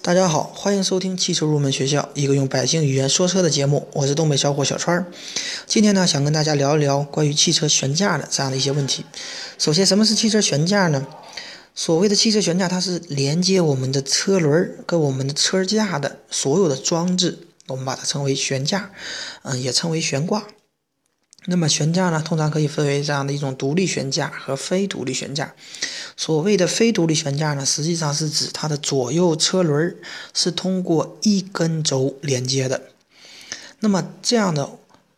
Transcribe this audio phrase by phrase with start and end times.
[0.00, 3.88] 大家好，欢迎收听汽车入门学校，一个用百姓语言说车的节目。
[3.92, 5.06] 我是东北小伙小川儿。
[5.66, 9.04] 今天呢，想跟大家聊一聊关于汽车悬架的这样的一些问题。
[9.58, 11.04] 首先，什么是汽车悬架呢？
[11.74, 17.36] 所谓的汽车悬架，它是连接我们的车轮跟我们的车架的所有的装置，
[17.66, 18.92] 我们把它称为悬架，
[19.42, 20.44] 嗯，也称为悬挂。
[21.50, 25.54] 那么悬架呢，通常可以分为这样的一种独立悬架和非独立悬架。
[26.14, 29.96] 所谓的非独立悬架呢，实际上是指它的左右车轮
[30.34, 32.82] 是通过一根轴连接的。
[33.80, 34.72] 那么这样的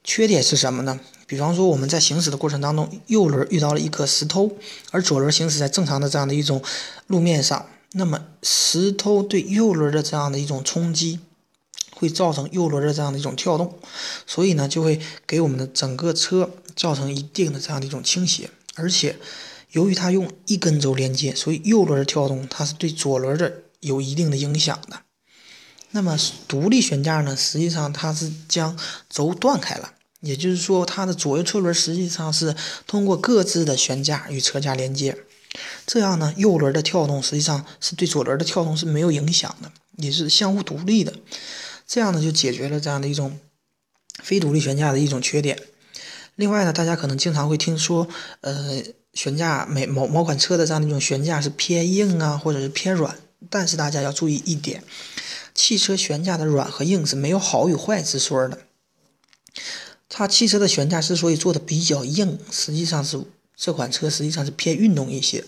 [0.04, 1.00] 缺点是什么呢？
[1.26, 4.52] 比方说我们在行驶的过程当中，右轮遇到了一颗石头，
[4.92, 6.62] 而左轮行驶在正常的这样的一种
[7.08, 11.18] 路面上，那么石头对右轮的这样的一种冲击。
[12.00, 13.78] 会造成右轮的这样的一种跳动，
[14.26, 18.48] 所以呢，就会给我们的整个车造成一定的这样的一种倾斜。
[18.76, 19.16] 而且，
[19.72, 25.02] 由于它用一根轴连接，所以右轮的跳动它是对左轮的有一定的影响的。
[25.90, 26.16] 那么，
[26.48, 28.78] 独立悬架呢，实际上它是将
[29.10, 35.18] 轴断开了，也就是说，它的左右车轮实际上是通过各自的悬架与车架连接，
[35.86, 41.12] 这样呢，右轮的跳动实际上是对左轮的跳动是没有影响的，也是相互独立的。
[41.92, 43.40] 这样呢，就解决了这样的一种
[44.22, 45.60] 非独立悬架的一种缺点。
[46.36, 48.06] 另外呢，大家可能经常会听说，
[48.42, 48.80] 呃，
[49.12, 53.18] 悬架每某某款车的这样的一种悬架是偏硬啊，或者是偏软。
[53.48, 54.84] 但是大家要注意一点，
[55.52, 58.60] 汽车悬架的软和硬是没有好与坏之说的。
[60.08, 63.20] 它汽车的悬架之所以做的比较硬，实际上是
[63.56, 65.42] 这款车实际上是偏运动一些。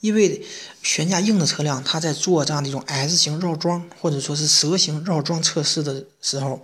[0.00, 0.44] 因为
[0.82, 6.62] 悬架硬的车辆，它在做这样的一种 S 型绕桩或者说是蛇形绕桩测试的时候，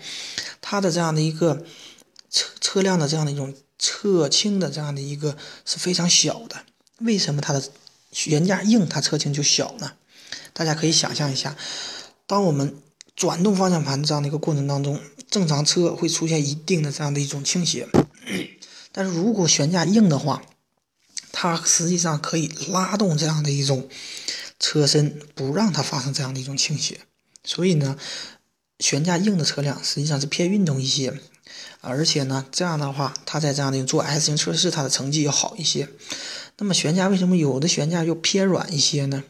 [0.60, 1.64] 它的这样的一个
[2.30, 6.56] 车车辆的这样的一种侧倾的这样的一个是非常小的。
[7.00, 7.62] 为什么它的
[8.10, 9.92] 悬架硬，它侧倾就小呢？
[10.54, 11.54] 大家可以想象一下，
[12.26, 12.74] 当我们
[13.14, 14.98] 转动方向盘这样的一个过程当中，
[15.30, 17.86] 正常车会出现一定的这样的一种倾斜，
[18.92, 20.42] 但是如果悬架硬的话，
[21.38, 23.90] 它实际上可以拉动这样的一种
[24.58, 27.00] 车身，不让它发生这样的一种倾斜。
[27.44, 27.98] 所以呢，
[28.80, 31.20] 悬架硬的车辆实际上是偏运动一些，
[31.82, 35.90] 而且呢，这样的话，它在这样的做 S 型测试，它的成绩要好一些。
[36.56, 39.22] 那么悬架为什么有的悬架又偏软一些呢？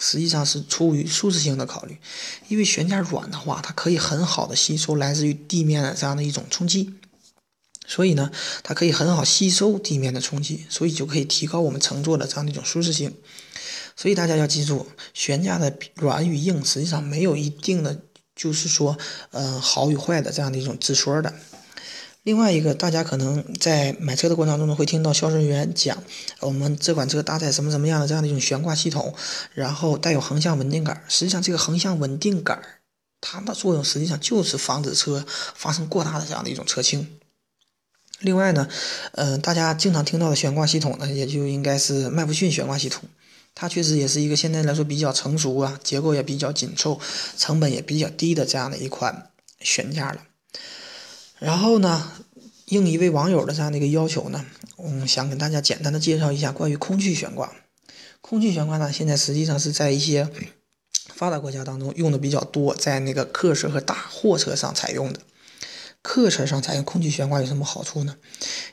[0.00, 1.98] 实际上是出于舒适性的考虑，
[2.48, 6.94] 因为悬架软的话，它可以很好的吸收来自于地面的这样的一种冲击。
[7.94, 8.30] 所以呢，
[8.62, 13.14] 它可以很好吸收地面的冲击，所以就可以提高我们乘坐的这样的一种舒适性。
[13.94, 18.00] 所以大家要记住，悬架的软与硬实际上没有一定的，
[18.34, 18.96] 就是说，
[19.30, 21.34] 呃，好与坏的这样的一种之说的。
[22.22, 26.02] 另外一个，大家可能在买车的过程当中会听到销售人员讲，
[26.40, 29.14] 我们这款车搭载什么什么样的这样的一种悬挂系统，
[29.52, 31.04] 然后带有横向稳定杆。
[31.08, 32.62] 实际上，这个横向稳定杆
[33.20, 37.06] 它的作用实际上就是防止车发生过大的这样的一种车倾。
[38.22, 38.68] 另外呢，
[39.12, 43.04] 嗯，大家经常听到的悬挂系统呢，也就应该是麦弗逊悬挂系统，
[43.54, 47.00] 它确实也是一个现在来说比较成熟啊，结构也比较紧凑，
[47.36, 50.22] 成本也比较低的这样的一款悬架了。
[51.38, 52.12] 然后呢，
[52.66, 54.46] 应一位网友的这样的一个要求呢，
[54.78, 57.52] 嗯，想跟大家简单的介绍一下关于空气悬挂。
[58.20, 60.28] 空气悬挂呢，现在实际上是在一些
[61.12, 65.18] 发达国家当中用的比较多，在那个客车和大货车上采用的。
[66.02, 68.16] 客车上采用空气悬挂有什么好处呢？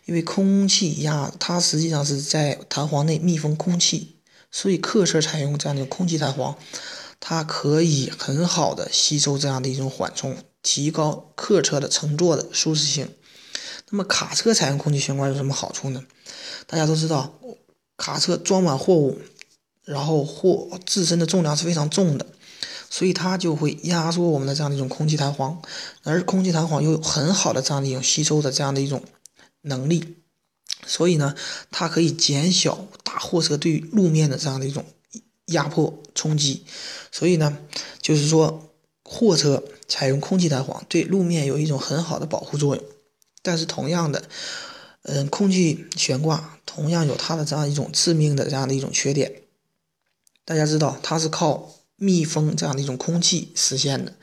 [0.06, 4.16] 因为空气压它实际上是在弹簧内密封空气，
[4.52, 6.58] 所以客车采用这样的空气弹簧，
[7.20, 13.08] 它可以很好的吸收这样的一种缓冲，提高客车的乘坐的舒适性。
[13.92, 16.04] 那么卡车采用空气悬挂有什么好处呢？
[16.66, 17.40] 大家都知道，
[17.96, 19.20] 卡车装满货物，
[19.86, 22.26] 然后货自身的重量是非常重的。
[22.90, 25.62] 所以它就会压缩我们的这样的一种空气弹簧，
[26.04, 29.04] 而空气弹簧又有很好的这样的一种吸收的这样的一种
[29.62, 30.18] 能力，
[30.88, 31.36] 所以呢，
[31.70, 34.84] 它可以减小大货车对路面的这样的一种
[35.46, 36.66] 压迫冲击。
[37.12, 37.60] 所以呢，
[38.02, 38.72] 就是说
[39.04, 42.84] 货车采用空气弹簧对路面有一种很好的保护作用。
[43.44, 44.24] 但是同样的，
[45.04, 49.44] 嗯，空气悬挂同样有它的这样一种致命的这样的一种缺点。
[50.44, 51.76] 大家知道它是靠。
[52.00, 54.16] 密封这样的一种空气实现的，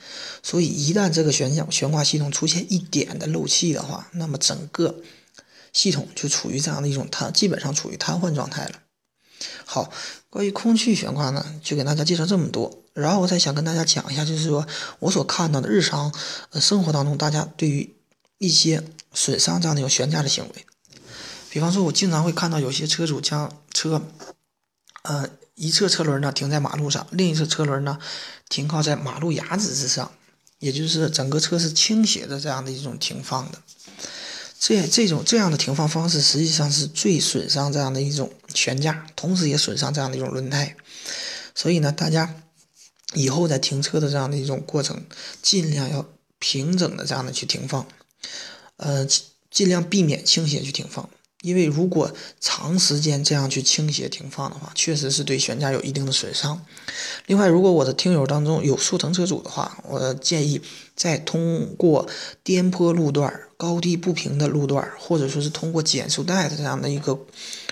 [0.43, 5.03] 所以一旦这个悬架悬挂系统出现一点的漏气的话，那么整个
[5.75, 8.81] 系统就处于这样的一种瘫，基本上处于瘫痪状态了。
[9.67, 9.93] 好，
[10.31, 12.83] 关于空气悬挂呢，就给大家介绍这么多。
[12.95, 14.67] 然后我再想跟大家讲一下，就是说
[15.01, 16.11] 我所看到的日常
[16.53, 17.95] 呃生活当中，大家对于
[18.39, 18.83] 一些
[19.13, 20.67] 损伤这样的一种悬架的行为，
[21.51, 24.03] 比方说，我经常会看到有些车主将车，
[25.03, 25.29] 呃。
[25.57, 27.99] 一侧车轮呢停在马路上，另一侧车轮呢
[28.49, 30.13] 停靠在马路牙子之上，
[30.59, 33.61] 也就是整个车是倾斜的这样的一种停放的。
[34.59, 40.77] 这这种这样的停放方式，实际上是最损伤这样的一种悬架，同时也损伤这样的一种轮胎。
[41.55, 42.43] 所以呢，大家
[43.15, 45.05] 以后在停车的这样的一种过程，
[45.43, 46.07] 尽量要
[46.39, 47.87] 平整的这样的去停放，
[48.77, 49.07] 呃，
[49.51, 51.09] 尽量避免倾斜去停放。
[51.47, 56.61] 因为如果长时间这样去倾斜停放的话，确实是对悬架有一定的损伤。
[57.27, 60.61] 另外，如果我的听友当中有速腾车主的话，我建议
[60.97, 62.09] 在通过
[62.43, 67.17] 颠簸路段、高低不平的路段，或者说是通过减速带的这样的一个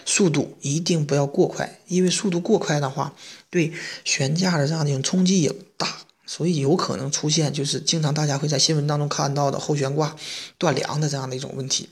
[0.07, 1.81] 速度，一定不要过快。
[1.89, 3.13] 因为速度过快的话，
[3.51, 3.73] 对
[4.05, 10.15] 悬架的这样的一种冲击也大，所以有可能出现就是经常大家会在新闻当中看到的后悬挂
[10.59, 11.89] 断梁的这样的一种问题。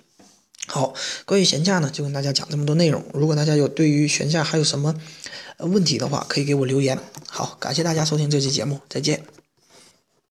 [0.66, 0.94] 好，
[1.24, 3.04] 关于悬架呢，就跟大家讲这么多内容。
[3.12, 4.94] 如果大家有对于悬架还有什么
[5.58, 6.98] 问题的话，可以给我留言。
[7.26, 9.41] 好，感谢大家收听这期节目，再见。